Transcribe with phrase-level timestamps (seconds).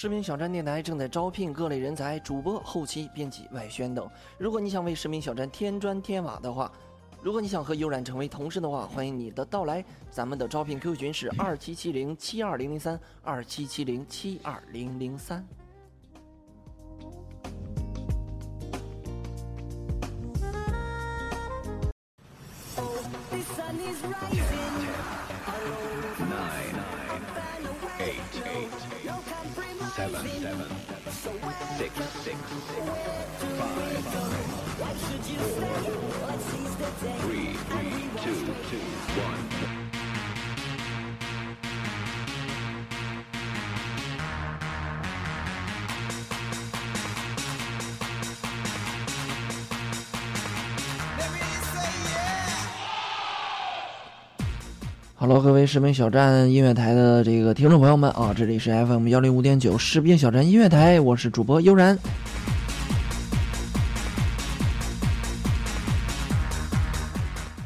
[0.00, 4.08] 视频小站电台正在招聘各类人才，主播、后期、编辑、外宣等。
[4.38, 6.70] 如果你想为视频小站添砖添瓦的话，
[7.20, 9.84] 如果你想和悠然成为同事的话，欢迎你的到来。
[10.08, 15.44] 咱们的招聘 QQ 群是二七七零七二零零三二七七零七二零零三。
[29.98, 30.66] seven, seven,
[31.76, 32.38] six, six,
[33.58, 35.68] five, four,
[37.18, 38.78] three, three, two, two,
[39.20, 39.87] one.
[55.20, 61.98] Hello，各位士兵小站音乐台的这个听众朋友们啊，这里是 FM 幺零五点九士兵小站音乐台，我是主播悠然。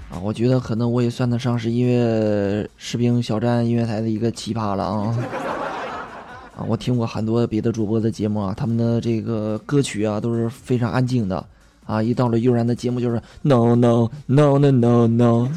[0.09, 5.15] 啊，我觉得可能我也算得上是音乐士兵小站音乐台的一个奇葩了啊！
[6.57, 11.45] 啊，我听过很多别的主播的节目啊，他们的这个歌曲啊都是非常安静的
[11.85, 15.49] 啊，一到了悠然的节目就是 No No No No No No。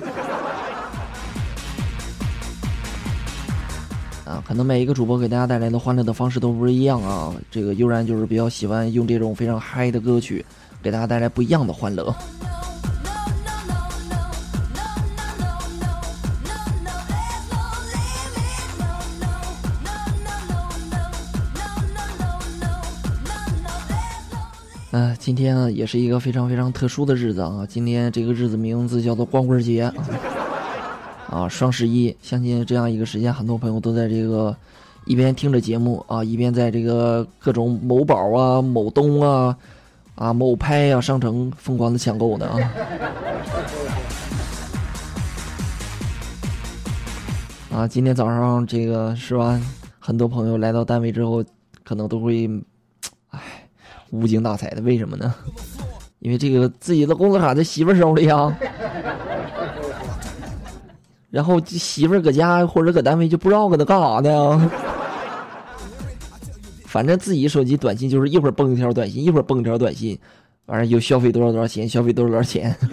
[4.48, 7.34] 可能每一个主播给大家带来的欢乐的方式都不是一样啊。
[7.50, 10.46] 这个悠然就是比较喜欢用这种非常嗨的歌曲，
[10.84, 12.16] 给大家带来不一样的欢乐。
[24.92, 27.66] 嗯，今天呢也是一个非常非常特殊的日子啊。
[27.68, 29.92] 今天这个日子名字叫做光棍节。
[31.30, 34.56] 啊，双十一，相信这样一个时间，很多朋友都在这个
[35.06, 39.58] 一边听着节目啊，一边在这个各种某宝啊、某东啊、
[40.16, 42.58] 啊某拍啊商城疯狂的抢购呢啊。
[47.82, 49.60] 啊，今天早上这个是吧？
[50.00, 51.44] 很多朋友来到单位之后，
[51.84, 52.48] 可能都会，
[53.32, 53.68] 唉，
[54.12, 54.82] 无精打采的。
[54.84, 55.34] 为什么呢？
[56.20, 58.56] 因为这个自己的工资卡在媳妇手里啊。
[61.36, 64.72] 然后媳妇儿搁家或者搁单位就不知道搁那干啥呢？
[66.88, 70.18] 反正自己手机短信就是一会儿蹦一条短信，一会儿蹦一条短信，
[70.68, 72.74] 完了又消费多少多少钱，消费多少多少钱。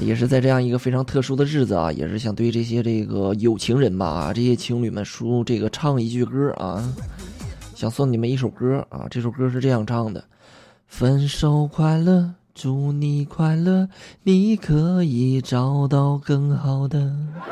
[0.00, 6.82] 也是在这样一个非常特殊的日子啊，也是想对这些这个有情人吧，这些情侣们说这个唱一句歌啊，
[7.74, 10.24] 想送你们一首歌啊，这首歌是这样唱的。
[10.96, 13.88] 分手快乐，祝你快乐，
[14.22, 17.12] 你可以找到更好的。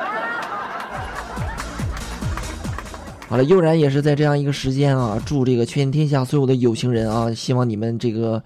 [3.29, 8.41] 好了，悠然也是在这样一个时间啊，祝这个全天下所有的有情人啊，希望你们这个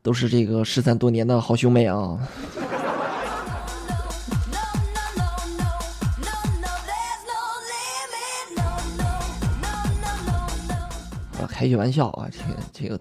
[0.00, 2.16] 都是这个失散多年的好兄妹啊。
[11.48, 13.00] 开句玩笑啊，这个这个。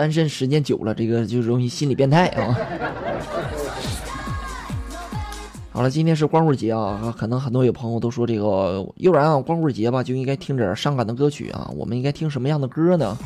[0.00, 2.56] 单身时间久了，这个就容易心理变态啊！
[5.70, 11.70] 好了，今天是光棍节啊，可能很多有朋友都说这个，悠然啊，光棍节吧就应该听点伤感的歌曲啊。
[11.76, 13.18] 我们应该听什么样的歌呢？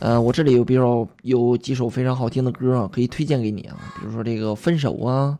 [0.00, 3.76] 呃，我这里有比较有几首非常好听的歌啊，可以推荐给你啊。
[4.00, 5.38] 比如说这个分手啊，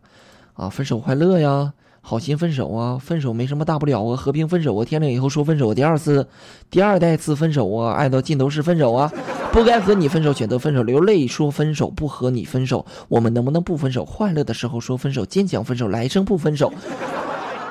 [0.54, 1.72] 啊，分手快乐呀。
[2.04, 6.26] 好心分手啊，分手没什么大不了啊，和平分手啊，天亮以后说分手，第二次，
[6.70, 9.12] 第二代次分手啊，爱到尽头是分手啊，
[9.52, 14.02] 不该和你分手，选择分手，流泪说分手，不和你分手，我们能不能不分手？
[14.02, 16.72] 快乐的时候说分手，坚强分手，来生不分手，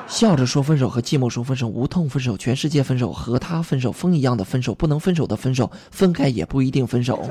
[0.08, 7.28] 笑着说分手和寂寞说分手，无痛分手，全世界分手，和他分手，风一样的分手，不能分手的分手，分开也不一定分手，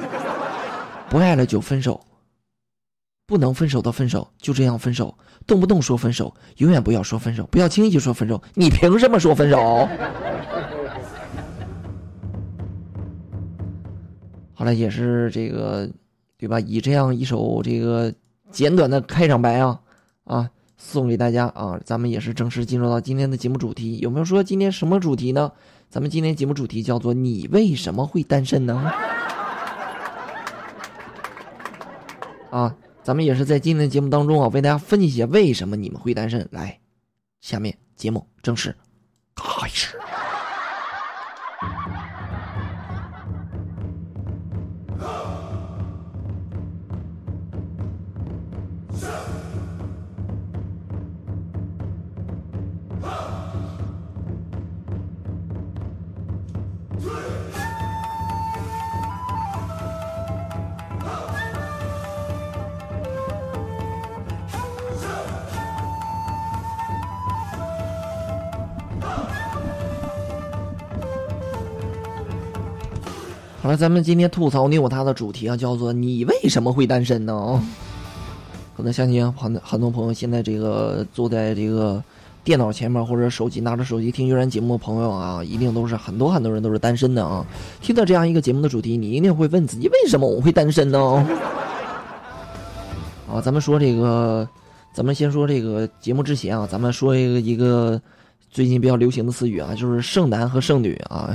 [1.09, 2.01] 不爱了就分手。
[3.29, 5.17] 不能分手的分手，就这样分手，
[5.47, 9.89] 动不动说分手，永远不要说分手，不要轻易说分手，你凭什么说分手？
[14.61, 15.89] 好了，也是这个，
[16.37, 16.61] 对吧？
[16.61, 18.13] 以这样一首这个
[18.51, 19.81] 简短的开场白啊，
[20.25, 21.81] 啊，送给大家啊！
[21.83, 25.51] 咱们也是正式进入到今天的节目主题，有没有说今天什么主题呢？
[25.89, 28.75] 咱们今天节目主题叫做“你为什么会单身呢？”
[32.53, 36.47] 啊，咱们也是在今天的节目当中啊，为大家分析一下为什么你们会单身。
[36.53, 36.79] 来，
[37.41, 38.77] 下面节目正式
[39.35, 39.97] 开始。
[73.71, 77.63] 好了，咱们今天吐槽你我他的主题啊，叫做“你为什么会单身呢？”
[78.77, 82.03] 可能相信很很多朋友现在这个坐在这个
[82.43, 87.47] 电脑前面或者手机拿着手机听悠然节目的朋友啊，一定都是很多很多人都是单身的啊。
[87.81, 91.25] 听到这样一个节目的主题，你一定会问自己：为什么我会单身呢？
[93.33, 94.49] 啊，咱们说这个，
[94.93, 98.03] 咱们先说这个节目之前啊，咱们说一个一个
[98.51, 101.31] 最近比较流行的词语啊，就是“剩男”和“剩女”啊。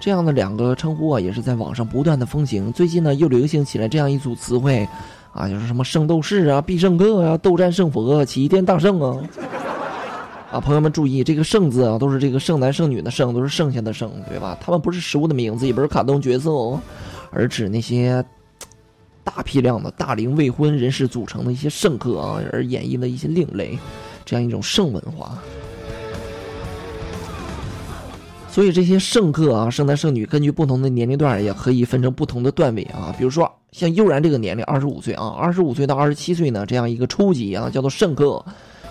[0.00, 2.72] 这样的两个称呼啊，也是在网上不断的风行。
[2.72, 4.88] 最近呢，又流行起来这样一组词汇，
[5.32, 9.20] 啊，就是什么圣斗士啊、必胜客啊、斗战胜佛、齐天大圣啊。
[10.50, 14.56] 啊，朋友们注意，这个“圣”字啊，都是这个剩男剩女的“剩”，都是剩下的“剩”，对吧？
[14.62, 16.80] 他们不是食物的名字，也不是卡通角色哦，
[17.30, 18.24] 而指那些
[19.22, 23.78] 大批量的大龄未婚人士组成的一些圣客啊，而演绎的一些另类，
[24.24, 25.36] 这样一种圣文化。
[28.58, 33.14] 所以这些圣客啊，圣男圣女，根据不同的年龄段，也可以分成不同的段位啊。
[33.16, 38.44] 比如说像悠然这个年龄，二十五岁啊，二十五岁到二十七岁呢，这样一个初级啊，叫做圣客；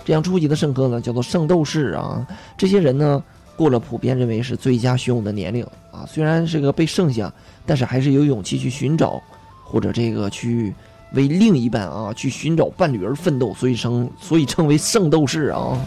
[0.06, 2.26] 这样初级的圣客呢，叫做圣斗士啊。
[2.56, 3.22] 这些人呢，
[3.58, 5.62] 过了普遍认为是最佳选武的年龄
[5.92, 6.08] 啊。
[6.08, 7.30] 虽然是个被剩下，
[7.66, 9.20] 但是还是有勇气去寻找，
[9.62, 10.72] 或者这个去
[11.12, 15.78] 为另一半啊去寻找伴侣而奋斗，所以称所以称为圣斗士啊。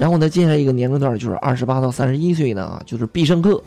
[0.00, 3.62] 然后呢，接下来一个年龄段就是二十八到三十一岁呢，就是必胜客，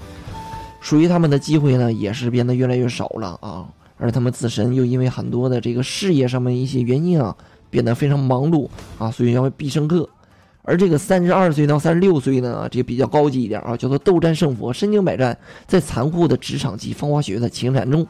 [0.82, 3.68] 属于他们的机会呢，也是变得越来越少了啊。
[4.00, 7.38] 而他们自身又因为很多的这个事业上面一些原因啊，
[7.70, 10.10] 变得非常忙碌啊，所以叫必胜客。
[10.64, 15.38] 而这个三十二岁到三十六岁呢，这比较高级一点啊，叫做斗战胜佛，身经百战，
[15.68, 18.08] 在残酷的职场及风花雪月的情场中，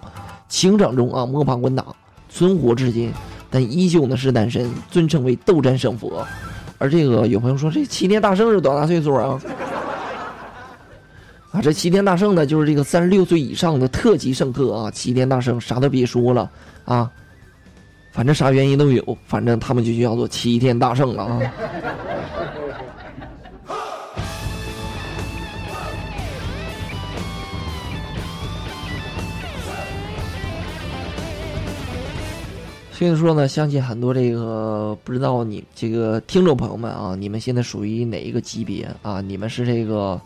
[0.47, 1.85] 情场中啊摸爬滚打，
[2.29, 3.11] 存活至今，
[3.49, 6.25] 但依旧呢是单身，尊称为斗战胜佛。
[6.83, 9.39] 而这个有朋友说，这齐天大圣是多大岁数啊？
[11.53, 14.91] 啊，这齐天大圣呢，就是这个三十六岁以上的特级圣客啊。
[14.91, 16.51] 齐天大圣啥都别说了
[16.83, 17.09] 啊，
[18.11, 21.39] 反正啥原因都有，反正他们就叫做齐天大圣了啊。
[32.93, 39.19] 所以说呢，相信很多这个不知道你这个听众朋友们啊，你们现在属于哪一个级别啊？
[39.19, 40.21] 你们是这个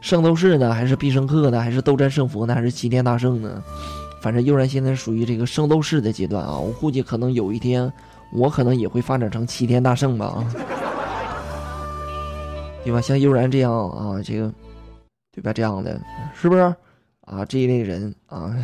[0.00, 3.60] 圣斗士呢，还是必胜客呢，还是斗战胜佛呢，还是齐天大圣呢？
[4.22, 6.56] 反正悠然现在属于这个圣斗士的阶段啊。
[6.56, 7.92] 我估计可能有一天，
[8.32, 10.46] 我可能也会发展成齐天大圣吧啊，
[12.84, 13.00] 对吧？
[13.00, 14.50] 像悠然这样啊，这个
[15.34, 15.52] 对吧？
[15.52, 16.00] 这样的
[16.40, 16.62] 是不是
[17.22, 17.44] 啊？
[17.44, 18.54] 这一类人啊。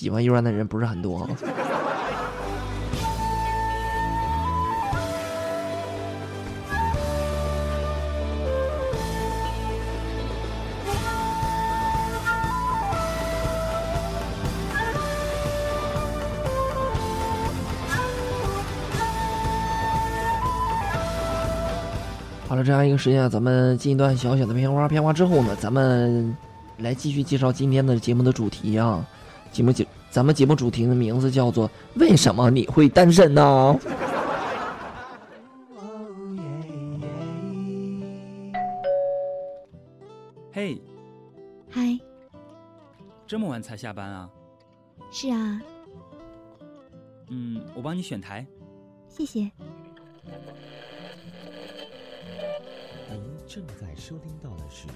[0.00, 1.28] 喜欢悠然的人不是很多。
[22.48, 26.34] 好了，这样一个时间，咱们进一段小小的片花，片花之后呢，咱们
[26.78, 29.04] 来继续介绍今天的节目的主题啊。
[29.52, 33.78] 节目节，咱们节目主题的名字叫做《为什么你会单身呢》？
[40.52, 40.80] 嘿，
[41.68, 41.98] 嗨，
[43.26, 44.30] 这么晚才下班啊？
[45.10, 45.60] 是啊，
[47.28, 48.46] 嗯，我帮你选台。
[49.08, 49.50] 谢谢。
[53.10, 54.86] 您正在收听到的是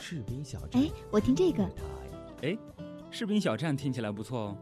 [0.00, 0.82] 士兵小站。
[0.82, 1.64] 哎，我听这个。
[2.42, 2.56] 哎。
[3.14, 4.58] 士兵小站听起来不错哦。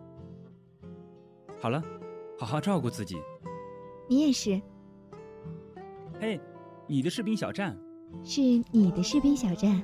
[1.58, 1.82] 好了
[2.38, 3.16] 好好照顾自己。
[4.06, 4.60] 你也是。
[6.20, 6.38] 嘿
[6.86, 7.74] 你的士兵小站。
[8.22, 9.82] 是你的士兵小站。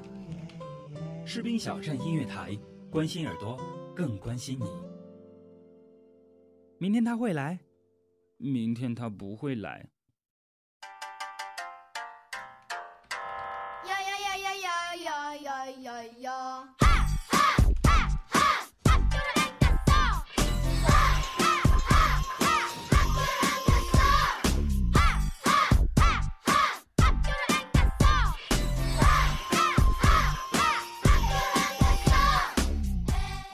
[1.25, 2.55] 士兵小站音乐台
[2.91, 3.59] 关心耳朵
[3.97, 4.67] 更关心你。
[6.77, 7.59] 明天他会来。
[8.37, 9.89] 明天他不会来。
[13.87, 14.55] 呀呀呀呀
[14.97, 16.88] 呀呀呀呀呀。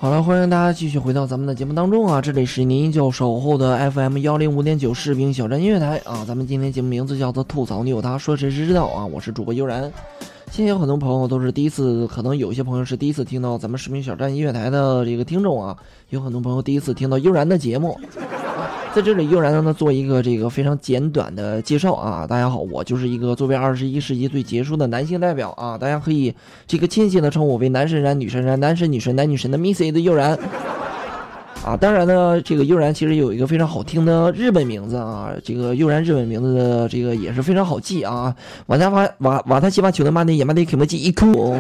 [0.05, 2.21] 好了，欢迎大家继续回到咱们的节目当中啊！
[2.21, 6.23] 这里是您依旧守候的 FM 幺零五点九士兵小站音乐台啊！
[6.29, 9.07] 咱们今天节目名字叫做“吐槽你有他，说谁谁知道”啊！
[9.07, 9.91] 我是主播悠然。
[10.51, 15.75] 现在有很多朋友都是第一次，可能有些朋友是第一次听到咱们士兵小站音乐台的这个听众啊，
[16.11, 17.99] 有很多朋友第一次听到悠然的节目。
[18.95, 22.25] 在这里，悠然呢做一个这个非常简短的介绍啊！
[22.25, 25.77] 大家好，我就是一个作为二十一世纪最杰出的男性代表啊！
[25.77, 26.33] 大家可以
[26.65, 30.39] 这个亲切的称我为男神然、女神然、男神女神、男女神的 Missy 的悠然
[31.65, 31.77] 啊！
[31.77, 35.33] 当然呢，这个悠然其实有一个非常好听的日本名字啊！
[35.43, 38.33] 这个悠然日本名字的这个也是非常好记啊！
[38.67, 41.57] 瓦达瓦瓦瓦塔西瓦球的马内也马内肯莫基一哭。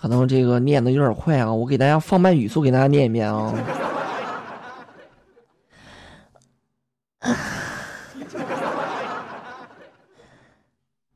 [0.00, 3.54] 可能这个念的有点快啊，我给大家放慢语速，给大家念一遍啊。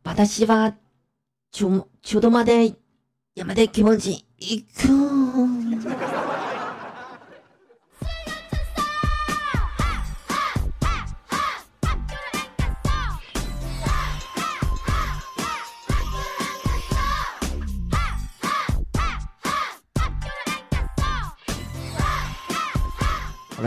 [0.03, 0.53] 把他媳妇
[1.51, 2.53] 求求他妈的，
[3.35, 6.06] 也没得给我进一个。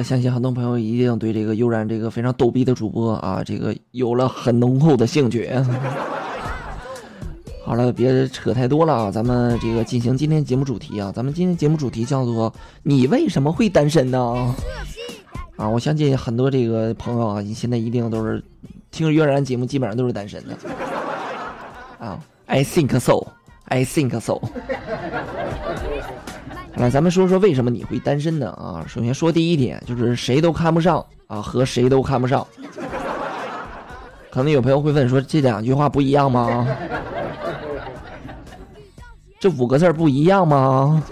[0.09, 5.47] 相信很多朋友一定对这个悠然这个非常逗逼的主播啊，这个有了很浓厚的兴趣。
[7.63, 12.51] 好了，别扯太多了啊，咱们这个进行今天节目主题啊，咱们今天节目主题叫做
[12.81, 14.55] “你为什么会单身呢？”
[15.55, 18.43] 啊，我相信很多这个朋友啊，你现在一定都是
[18.89, 20.57] 听悠然节目，基本上都是单身的。
[21.99, 23.27] 啊，I think so,
[23.65, 24.41] I think so。
[26.79, 28.51] 来，咱们说说为什么你会单身呢？
[28.51, 32.47] 啊，首先说第一点，就是谁都看不上啊，和谁都看不上。
[34.29, 36.65] 可能有朋友会问说，这两句话不一样吗？
[39.41, 41.03] 这五个字不一样吗？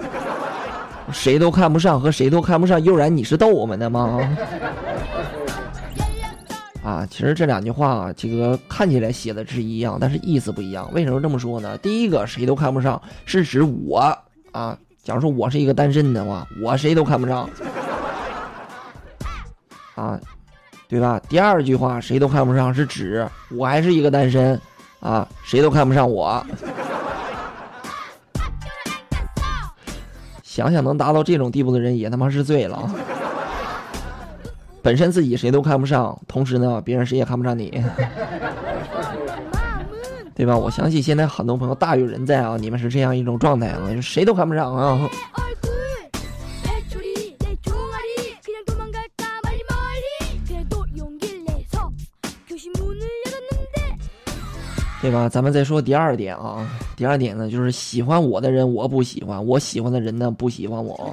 [1.12, 4.20] 谁都看不上和谁都看不上，悠然你是逗我们的吗？
[6.82, 10.90] 啊，其实这两句话，这个看起来写的是一样，但是意思不一样。
[10.94, 11.78] 为什么这么说呢？
[11.80, 14.18] 第一个，谁都看不上，是指我
[14.54, 14.78] 啊。
[15.08, 17.50] 假如说我是一个单身的话，我谁都看不上，
[19.96, 20.20] 啊，
[20.90, 21.18] 对吧？
[21.30, 24.60] 第二句话，谁都看不上，是指我还是一个单身，
[25.00, 26.46] 啊，谁都看不上我。
[30.44, 32.78] 想想能达到这种地步的人，也他妈是醉了。
[34.82, 37.82] 本身自己谁都看不上，同时呢，别人谁也看不上你。
[40.38, 40.56] 对吧？
[40.56, 45.10] 我相信现在很多朋友大有人在啊，你们是这样一种状态啊，谁都看不上啊。
[55.02, 55.28] 对吧？
[55.28, 61.12] 咱们再说第二点啊，第二点呢，就是喜欢我的人我不喜欢，我喜欢的人呢不喜欢我。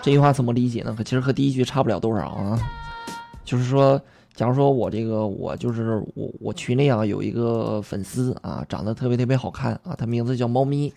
[0.00, 0.94] 这句话怎么理解呢？
[0.96, 2.58] 可其实和第一句差不了多少啊，
[3.44, 4.00] 就是说。
[4.34, 10.92] 假如说我这个我就是我我群里啊有一个粉丝啊长得特别特别好看啊，他名字叫猫咪，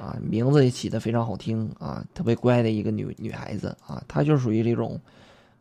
[0.00, 4.98] 啊名字也起的非常好听啊，特别乖的一个女女孩子啊，她就属于这种，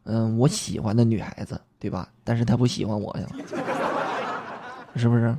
[0.03, 2.07] 嗯我喜欢的女孩子对吧？
[2.23, 3.27] 但是她不喜欢我呀，
[4.95, 5.35] 是不是？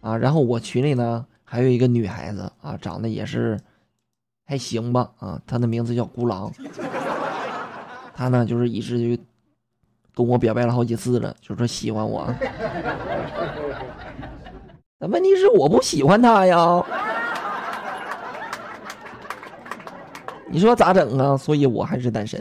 [0.00, 3.60] 啊，然后我群里呢还有一个女孩子啊，长得也是
[4.46, 6.50] 还行吧啊，她的名字叫孤狼，
[8.14, 9.22] 他呢就是一直就。
[10.16, 12.32] 跟我表白了好几次了，就说喜欢我。
[15.00, 16.86] 那问题是我不喜欢他呀，
[20.48, 21.36] 你说咋整啊？
[21.36, 22.40] 所以我还是单身。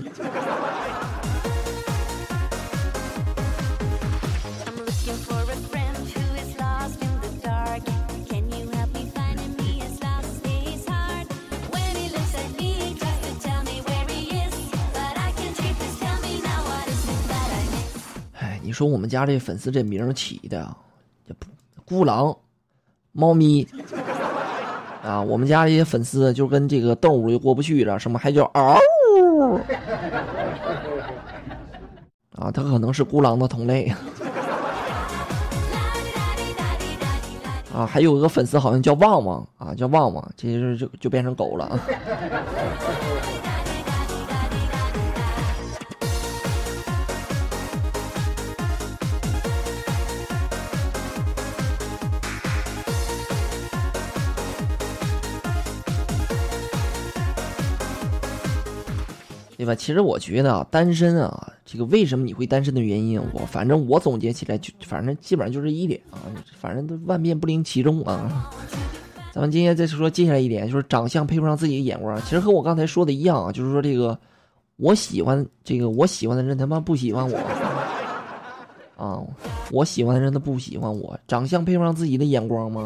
[18.74, 20.76] 说我们家这粉丝这名起的啊，
[21.86, 22.36] 孤狼，
[23.12, 23.68] 猫咪，
[25.04, 28.80] 啊，我们家这些粉丝就跟这个动物就过不去了，什么还叫嗷，
[32.36, 33.94] 啊，他可能是孤狼的同类，
[37.74, 41.80] 啊，还有个粉丝好像叫旺旺，啊，叫旺旺，其实就就变成狗了。
[59.64, 59.74] 对吧？
[59.74, 66.20] 其实我觉得啊，单身啊，这个为什么你会单身的原因，我反正我总结起来就，反正基本上就这一点啊，
[66.60, 68.52] 反正都万变不离其宗啊。
[69.32, 72.20] 咱们今天再说接下来一点，就是长相配不上自己的眼光。
[72.24, 74.20] 其实和我刚才说的一样啊，就是说这个
[74.76, 77.38] 我喜欢这个我喜欢的人他妈不喜欢我
[78.98, 79.24] 啊，
[79.72, 82.86] 我喜欢的人他不喜欢我，长相配不上自己的眼光吗？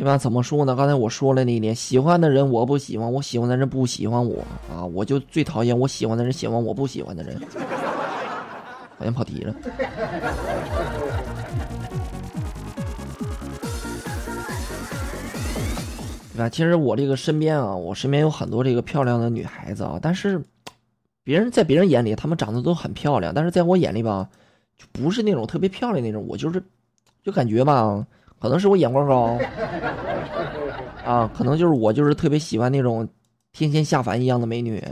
[0.00, 0.16] 对吧？
[0.16, 0.74] 怎么说呢？
[0.74, 4.42] 刚才我说了那一点，喜欢的人我不喜欢，我喜欢的人不喜欢我
[4.72, 4.82] 啊！
[4.82, 7.38] 我就最讨厌我喜欢的人喜欢我不喜欢的人，
[8.96, 9.54] 好像跑题了。
[16.32, 16.48] 对吧？
[16.48, 20.42] 其实我这个身边啊，我身边有很多这个漂亮的女孩子啊，但是
[21.22, 24.26] 别人在别人眼里，她们长得都很漂亮，但是在我眼里吧，
[24.78, 26.24] 就不是那种特别漂亮那种。
[26.26, 26.62] 我就是，
[27.22, 28.06] 就感觉吧。
[28.40, 29.38] 可能是我眼光高，
[31.04, 33.06] 啊，可能就是我就是特别喜欢那种
[33.52, 34.82] 天仙下凡一样的美女，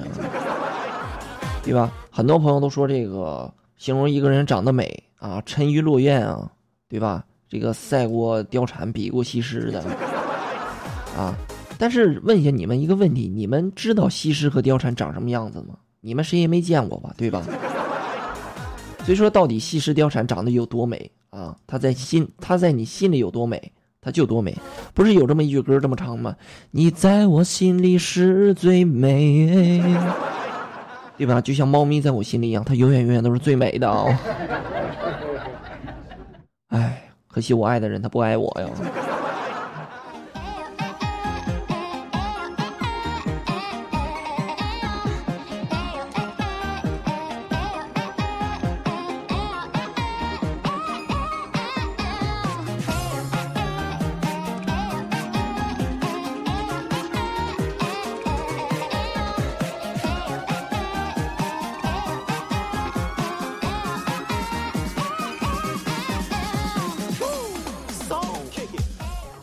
[1.63, 1.91] 对吧？
[2.11, 6.51] 很多朋友都说这个形容一个人长得美啊，沉鱼落雁啊，
[6.89, 7.25] 对吧？
[7.49, 9.83] 这个赛过貂蝉，比过西施的，
[11.17, 11.35] 啊。
[11.79, 15.77] 但是问一下你们一个问题：你们知道西施和貂蝉长什么样子吗？
[16.01, 17.15] 你们谁也没见过吧？
[17.17, 17.43] 对吧？
[19.05, 21.11] 所以说，到底西施、貂蝉长得有多美？
[21.31, 24.57] 啊，他在心，他在你心里有多美，他就多美。
[24.95, 26.37] 不是有这么一句歌这么唱吗？
[26.71, 29.83] 你在我心里是最美，
[31.17, 31.41] 对吧？
[31.41, 34.21] 就像猫咪在我心里一样，它永远永远都是最美的啊。
[36.69, 38.69] 哎，可惜我爱的人他不爱我呀。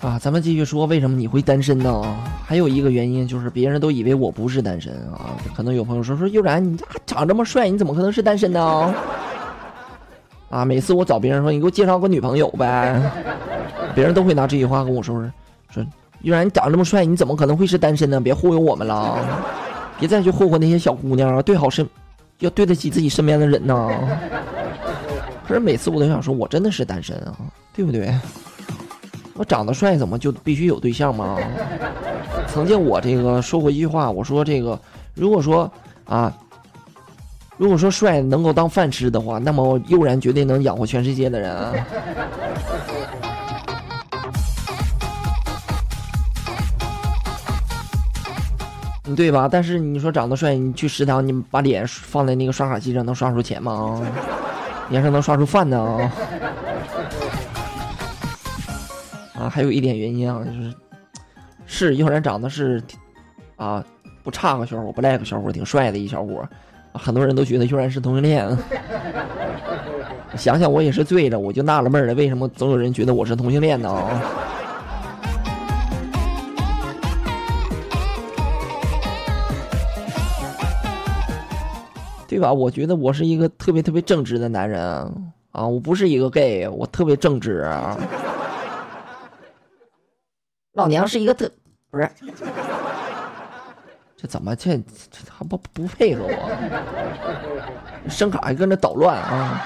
[0.06, 2.16] 啊，咱们继续说，为什么你会单身呢？
[2.46, 5.32] 还有一个原因就是，别人都以为我不是单身啊。
[5.56, 8.94] 可能有朋友说说，悠然，你长这么帅，你怎么可能是单身呢？
[10.52, 13.02] 啊，每次我找别人说，你给我介绍个女朋友呗，
[13.96, 15.20] 别人都会拿这句话跟我说
[15.72, 15.84] 说，
[16.22, 18.22] 悠然，你长这么帅，你怎么可能会是单身呢？
[18.22, 19.18] 别忽悠我们了，
[20.00, 21.84] 别再去霍霍那些小姑娘啊，对好身，
[22.42, 23.90] 要对得起自己身边的人呢。
[25.48, 27.36] 可是每次我都想说，我真的是单身啊，
[27.76, 28.14] 对不对？
[29.38, 31.38] 我长得帅，怎么就必须有对象吗？
[32.48, 34.80] 曾经我这个说过一句话，我说这个，
[35.14, 35.70] 如果说
[36.06, 36.34] 啊，
[37.58, 41.74] 如果说帅能够当饭吃的话，那么悠然绝对能养活全世界的人啊，
[49.18, 49.50] 对吧？
[49.52, 54.02] 但是你说长得帅，你去食堂，你把脸放在那个刷卡机上，能刷出钱吗？
[54.88, 56.10] 你还是能刷出饭呢？
[59.50, 60.74] 还有一点原因啊，就是
[61.66, 62.82] 是悠然长得是
[63.56, 63.84] 啊
[64.24, 66.48] 不差个小伙，不赖个小伙，挺帅的一小伙，
[66.94, 68.46] 很多人都觉得悠然是同性恋。
[70.38, 73.90] 想想我也是醉了，我就纳了闷了，为什么总有人觉得我是同性恋呢？
[82.28, 82.52] 对吧？
[82.52, 84.82] 我觉得我是一个特别特别正直的男人
[85.52, 87.66] 啊，我不是一个 gay，我特别正直。
[90.76, 91.50] 老娘是一个特，
[91.90, 92.10] 不是，
[94.18, 98.10] 这怎么这这还不不配合我？
[98.10, 99.66] 声卡还跟着捣乱啊！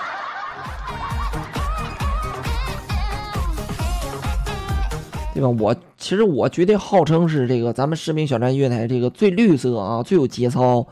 [5.34, 5.50] 对吧？
[5.60, 10.86] 我其实我绝对号称是这个咱们士兵小站音乐台这个最绿色啊、最有节操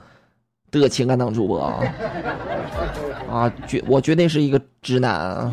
[0.72, 1.84] 的情感档主播啊！
[3.30, 5.52] 啊，绝我绝对是一个直男啊！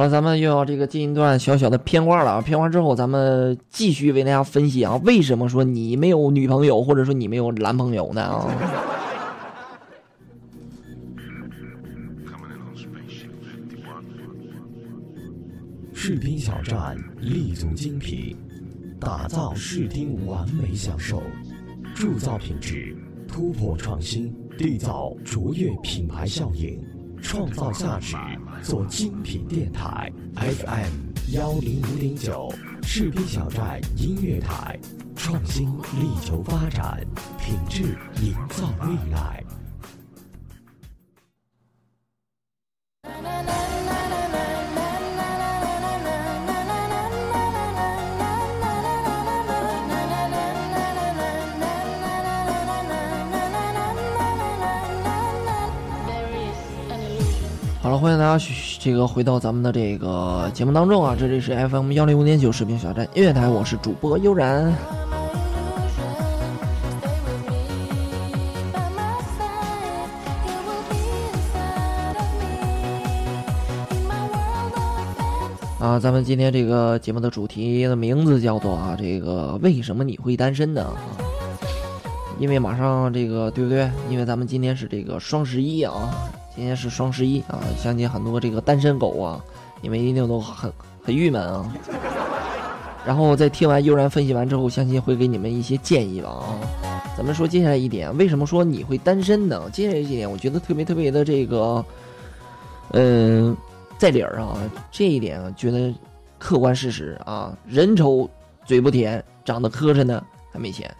[0.00, 2.40] 好了，咱们又要这个进一段小小的片花了啊！
[2.40, 8.22] 片花之后，咱们继续为大家分析啊，为什么说你没有女朋友，或者说你没有男朋友呢？
[8.22, 8.48] 啊！
[15.92, 18.34] 视听小站立足精品，
[18.98, 21.22] 打造视听完美享受。
[21.94, 22.96] 铸造品质，
[23.28, 26.82] 突破创新，缔造卓越品牌效应，
[27.22, 28.16] 创造价值，
[28.62, 30.10] 做精品电台。
[30.36, 32.52] FM 幺零五点九，
[32.82, 34.78] 士兵小寨音乐台，
[35.14, 37.06] 创新力求发展，
[37.38, 39.44] 品质营造未来。
[58.82, 61.14] 这个回到咱们的这个节目当中啊！
[61.14, 64.74] 这里是 FM 幺零五点九视频小站音乐台，我是主播悠然。
[75.78, 80.84] 啊，咱们今天这个节目的主题的名字叫做啊，这个为什么你会单身呢？
[80.84, 80.96] 啊，
[82.38, 83.90] 因为马上这个对不对？
[84.08, 86.32] 因为咱们今天是这个双十一啊。
[86.54, 89.40] 今天是双十一啊，相信很多这个单身狗啊，
[89.80, 91.72] 你们一定都很很郁闷啊。
[93.06, 96.60] 然后在听完悠然分析完之后，相信会给你们一些建议吧啊。
[97.16, 99.70] 咱们说接下来一点，为什么说你会单身呢？
[99.72, 101.84] 接下来一点，我觉得特别特别的这个，
[102.90, 103.56] 嗯，
[103.96, 104.58] 在理儿啊。
[104.90, 105.94] 这一点啊，觉得
[106.38, 108.28] 客观事实啊，人丑
[108.66, 110.94] 嘴不甜，长得磕碜呢还没钱。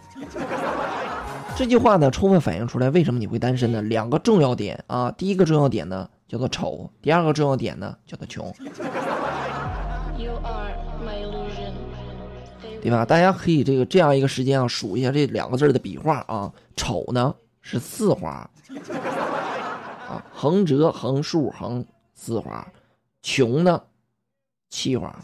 [1.61, 3.83] 这句话呢，充分反映出来为什么你会单身呢？
[3.83, 8.51] 两个重要点啊，第一个重要点呢叫做丑，第二个重要点呢叫做穷，
[12.81, 13.05] 对吧？
[13.05, 18.49] 大家可以这个这样一个时间啊，数一下这两个字的笔画啊，丑呢是四画，
[20.09, 22.67] 啊，横折横竖横四画，
[23.21, 23.79] 穷呢
[24.71, 25.15] 七画，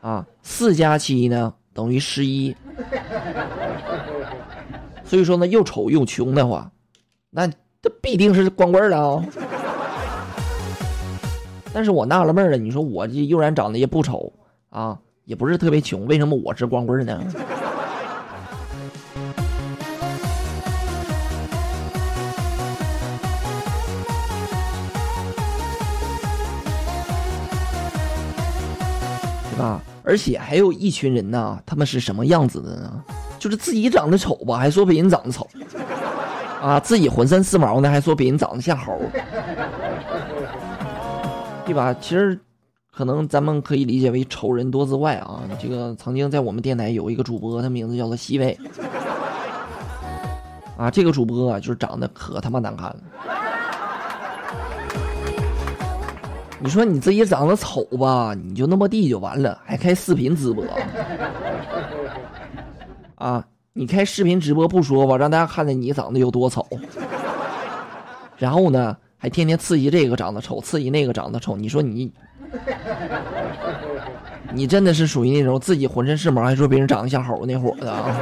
[0.00, 2.52] 啊，四加七呢等于十一。
[5.10, 6.70] 所以说呢，又丑又穷的话，
[7.30, 7.48] 那
[7.82, 9.24] 这必定是光棍了啊！
[11.72, 14.32] 但是我纳了闷了，你说我这悠然长得也不丑
[14.68, 17.20] 啊，也不是特别穷，为什么我是光棍呢？
[29.50, 29.82] 对吧？
[30.04, 33.04] 而且还有一群人呢，他们是什么样子的呢？
[33.40, 35.48] 就是自己长得丑吧，还说别人长得丑，
[36.62, 39.00] 啊，自己浑身是毛呢，还说别人长得像猴，
[41.64, 41.96] 对吧？
[42.02, 42.38] 其实，
[42.94, 45.40] 可能咱们可以理解为丑人多自怪啊。
[45.58, 48.58] 这个曾经在我们电台有一个主播，他名字叫做西贝，
[50.76, 52.96] 啊，这个主播啊，就是长得可他妈难看了。
[56.62, 60.62] 你说你自己长得丑吧，你就那么地就完了，还开视频直播。
[63.20, 66.66] 啊，你开视频直播不说吧，让大家看见你长得有多丑，
[68.38, 71.54] 然后呢，还天天刺激这个长得丑，刺激那个长得丑。
[71.54, 72.10] 你说你，
[74.54, 78.16] 你真的是属于那种自己浑身是毛，还说别人长得像猴那伙的啊。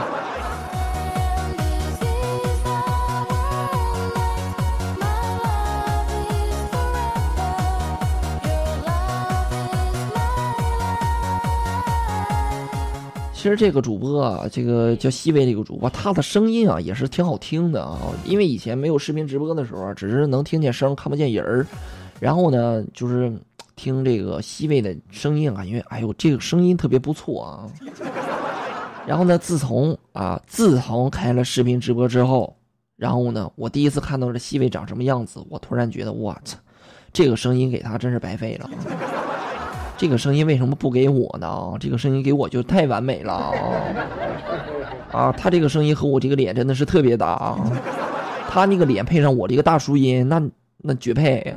[13.39, 17.97] 其实这个主播啊，这个叫西威这个主播，他的声音啊也是挺好听的啊。
[18.25, 21.65] 因为以前没有视频直播的时候，只是能听见声，看不见人儿。
[22.19, 23.33] 然后呢，就是
[23.77, 27.71] 听这个西威的声音，感觉哎呦，这个声音特别不错啊。
[29.07, 32.57] 然后呢，自从啊，自从开了视频直播之后，
[32.97, 36.59] 然后呢，我第一次看到这西威长什么样子，我突然觉得，我操，
[37.13, 38.69] 这个声音给他真是白费了。
[39.99, 41.73] 这个声音为什么不给我呢？
[41.81, 43.53] 这个声音给我就太完美了啊！
[45.11, 47.59] 啊他这个声音和我这个脸真的是特别搭啊，
[48.49, 50.41] 他那个脸配上我这个大叔音，那
[50.77, 51.55] 那绝配。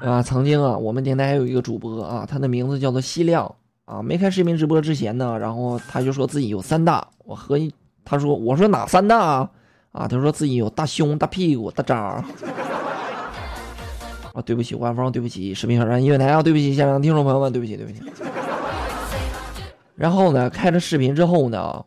[0.00, 4.02] 啊，曾经啊，我们电台还有一个主播啊，他的名字叫做西亮啊。
[4.02, 7.58] 没开视频直播之前呢，然后他就说自己有三大，我和
[8.06, 9.50] 他说，我说哪三大啊？
[9.92, 12.24] 啊，他说自己有大胸、大屁股、大渣。
[14.32, 18.00] 啊，对不起，官方，对不起，视频小站音乐台啊，对不起，现场听众朋友们，对不起，对不起。
[19.96, 21.84] 然后呢，开了视频之后呢，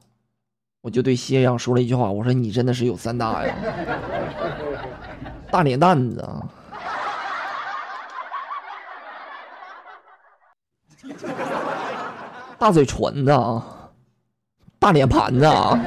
[0.82, 3.56] 我就对谢阳说了一句话，我说你真的是有三大呀，
[5.50, 6.30] 大脸蛋子，
[12.60, 13.90] 大嘴唇子啊，
[14.78, 15.80] 大脸盘子啊。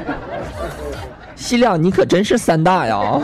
[1.36, 3.20] 西亮，你可真是三大呀！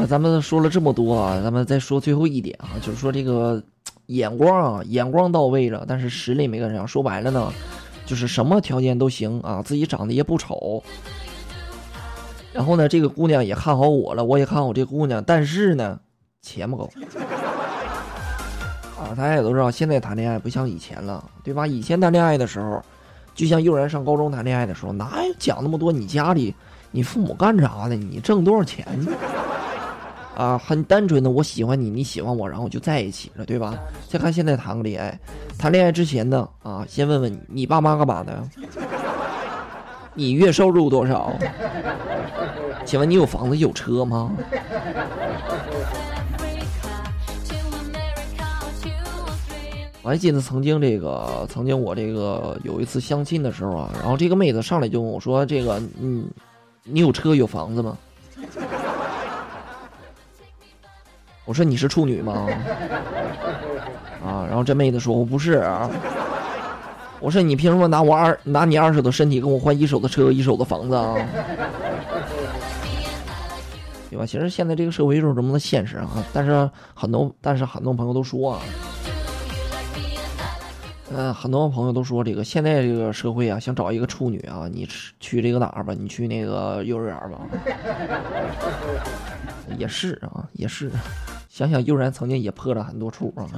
[0.00, 3.62] 了，咱们说了这么多啊，咱们再说最后一点啊，就是说这个
[4.06, 6.86] 眼光啊，眼光到位了，但是实力没跟上。
[6.86, 7.52] 说白了呢，
[8.04, 10.82] 就是什么条件都行啊，自己长得也不丑。
[12.52, 15.98] 然后呢，这个姑娘也看好我了，我也看好这姑娘，但是呢，
[16.40, 16.90] 钱不够。
[18.98, 21.66] 啊，大家也都知道，现在谈恋爱不像以前了，对吧？
[21.66, 22.82] 以前谈恋爱的时候，
[23.34, 25.92] 就像幼儿园上高中谈恋爱的时候，哪有讲那么多？
[25.92, 26.54] 你家里，
[26.90, 27.94] 你父母干啥的？
[27.94, 28.86] 你挣多少钱？
[30.36, 33.74] 啊，很单纯的，我喜欢你，你喜欢我，然后就在一起了，对吧？
[34.08, 35.18] 再看现在谈个恋爱，
[35.58, 38.46] 谈恋爱之前呢，啊，先问问你你爸妈干嘛的？
[40.12, 41.32] 你月收入多少？
[42.84, 44.30] 请问你有房子有车吗？
[50.02, 56.28] 我还记得曾经这个，曾经我这个有一次相亲的时候啊，然后这个妹子上来就问我说：“这个，嗯，
[56.84, 57.96] 你有车有房子吗？”
[61.46, 62.46] 我说：“你是处女吗？”
[64.22, 65.88] 啊，然后这妹子说：“我不是。”啊。
[67.18, 71.14] 我说：“你凭什么拿我二拿你二手的身体跟我换一手的车一手的房子啊？”
[74.10, 74.26] 对吧？
[74.26, 78.60] 其实现在这个社会就是这么的现实啊，但是很多但是很多朋友都说啊。
[81.14, 84.88] 嗯，很多朋友都说这个现在这个社会啊，想找一个处女啊，你
[85.20, 85.94] 去这个哪儿吧？
[85.96, 87.40] 你去那个幼儿园吧。
[89.78, 90.90] 也是啊，也是。
[91.56, 93.48] 想想悠然曾经也破了很多处啊。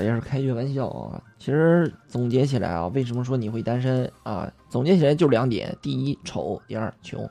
[0.00, 1.20] 也是开句玩笑啊。
[1.40, 4.48] 其实总结起来啊，为什么说你会单身啊？
[4.68, 7.24] 总结起来就两点：第一，丑；第二，穷。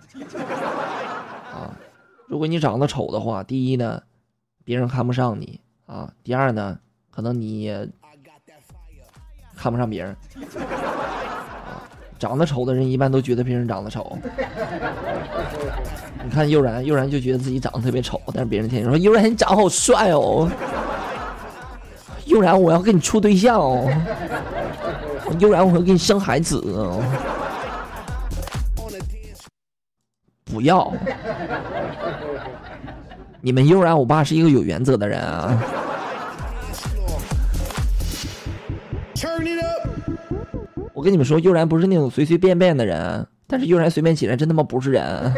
[1.53, 1.71] 啊，
[2.27, 4.03] 如果你长得丑的话，第一呢，
[4.65, 6.77] 别人看不上你啊；第二呢，
[7.09, 7.89] 可能你也
[9.57, 10.15] 看不上别人。
[12.19, 14.17] 长得丑的人一般都觉得别人长得丑。
[16.23, 20.49] 你看悠然，悠然就觉得自己长得特别丑，但是别人天天说悠然你长得好帅哦。
[22.25, 23.87] 悠然，我要跟你处对象哦。
[25.39, 27.01] 悠然，我要给你生孩子哦。
[30.45, 30.91] 不要。
[33.41, 35.61] 你们悠然，我爸是一个有原则的人啊。
[40.97, 45.31] 我跟你们说，悠然不是那种随随便便的人，但是悠然随便起来真他妈不是人。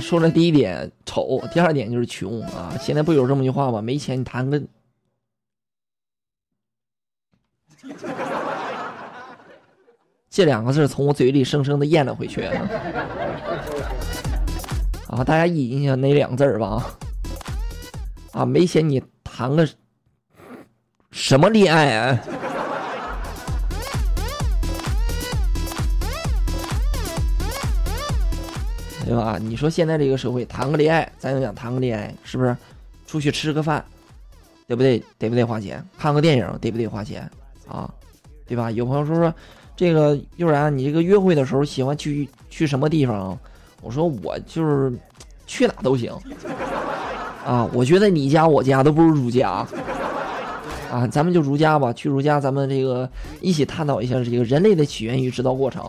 [0.00, 2.72] 说了第一点丑，第二点就是穷啊！
[2.80, 3.82] 现在不有这么句话吗？
[3.82, 4.62] 没钱你谈个，
[10.36, 12.42] 这两个字从我嘴里生生的咽了回去。
[15.08, 16.86] 啊，大家一印象哪两个字吧？
[18.32, 19.66] 啊，没钱你谈个
[21.10, 22.20] 什么恋爱啊？
[29.06, 29.38] 对吧？
[29.40, 32.54] 你说现在这个社会谈个恋爱，咱就想谈个恋爱，是不是？
[33.06, 33.82] 出去吃个饭，
[34.66, 35.02] 对不对？
[35.16, 35.82] 得不得花钱？
[35.96, 37.26] 看个电影，得不得花钱？
[37.66, 37.90] 啊，
[38.46, 38.70] 对吧？
[38.70, 39.34] 有朋友说说，
[39.76, 43.38] 这个悠然，你这个约会的时候喜欢去去什么地方？
[43.82, 44.90] 我说我就是
[45.46, 46.12] 去哪都行。
[47.44, 49.66] 啊，我觉得你家我家都不如如家。
[50.90, 53.08] 啊，咱们就如家吧，去如家，咱们这个
[53.40, 55.84] 一起探讨一下这个人类的起源与制造过程。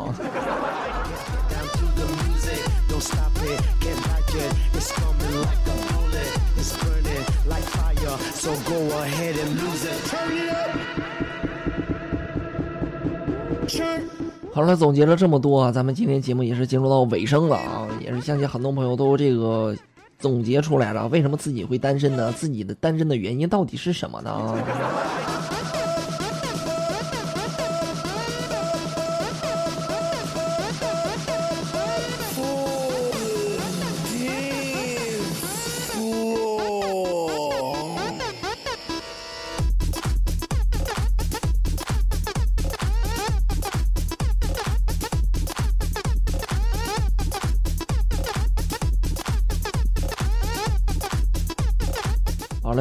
[14.51, 17.87] 好了，总结了这么多啊，咱们今天节目也是进入到尾声了啊！
[17.99, 19.75] 也是相信很多朋友都这个
[20.17, 22.31] 总结出来了，为什么自己会单身呢？
[22.31, 24.55] 自己的单身的原因到底是什么呢？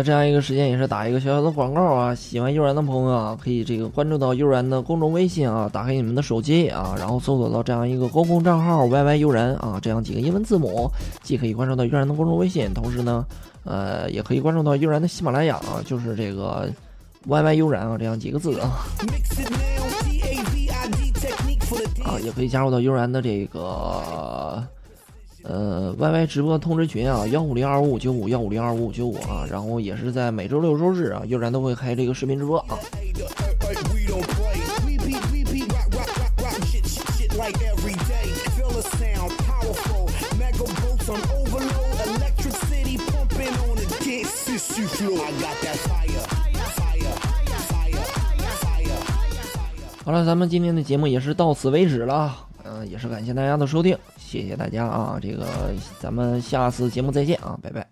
[0.06, 2.14] 这样一个时间也是打一个小小的广告啊！
[2.14, 10.88] 喜欢悠然的朋友啊，可以这个关注到悠然的公众微信啊，打开你们的手机啊，然后搜索到这样一个公共账号 yy 悠然啊，这样几个英文字母，
[11.24, 13.26] 既可以关注到悠然的公众微信，同时呢，
[13.64, 16.70] 呃，也可以关注到悠然的喜马拉雅啊，就是这个
[17.28, 18.86] YY 悠然啊这样几个字啊。
[22.04, 24.62] 啊，也可以加入到悠然的这个
[25.48, 32.78] 呃 YY 直播通知群啊，幺五零二五五九五幺五零二五五九五啊，然后也是在每周六周日啊，悠然都会开这个视频直播啊。
[50.04, 52.37] 好了，咱们今天的节目也是到此为止了，
[52.68, 55.46] 嗯、也是感谢大家的收听，谢谢大家啊，这个
[56.00, 57.88] 咱们下次节目再见啊，拜拜。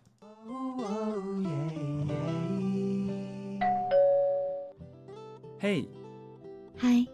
[5.59, 5.89] 嘿，
[6.77, 7.07] 嗨，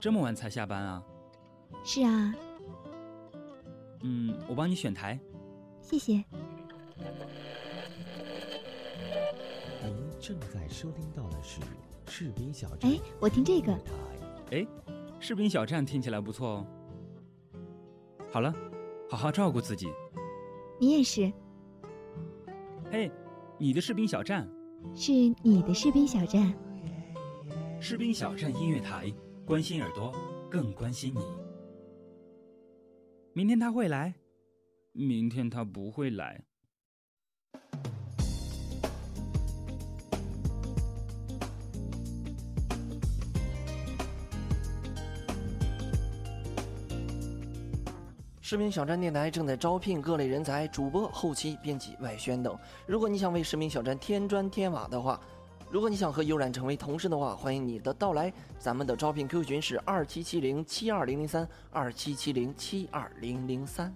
[0.00, 1.02] 这么晚才下班啊？
[1.84, 2.34] 是啊，
[4.02, 5.18] 嗯，我帮你选台。
[5.80, 6.24] 谢谢。
[9.82, 11.60] 您正在收听到的是
[12.08, 12.90] 士兵小站。
[12.90, 13.72] 哎，我听这个，
[14.50, 14.66] 哎，
[15.20, 16.66] 士兵小站听起来不错哦。
[18.30, 18.52] 好了，
[19.08, 19.86] 好好照顾自己。
[20.80, 21.30] 你也是，
[22.90, 23.12] 嘿，
[23.58, 24.48] 你的士兵小站，
[24.94, 26.52] 是你的士兵小站。
[27.78, 29.12] 士兵小站音乐台，
[29.44, 30.10] 关心耳朵，
[30.50, 31.20] 更关心你。
[33.34, 34.14] 明天他会来，
[34.92, 36.42] 明天他不会来。
[48.50, 52.58] 视频小站电台正在招聘各类人才，主播、后期、编辑、外宣等。
[52.84, 55.20] 如果你想为视频小站添砖添瓦的话，
[55.70, 58.32] 如果你想和悠然成为同事的话，欢迎你的到来。
[58.58, 63.94] 咱们的招聘 Q 群是二七七零七二零零三二七七零七二零零三。